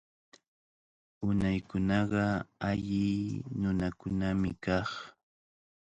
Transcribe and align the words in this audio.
Unaykunaqa 1.27 2.23
alli 2.69 3.05
nunakunami 3.59 4.49
kaq. 4.63 4.89